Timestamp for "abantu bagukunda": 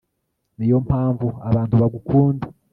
1.49-2.45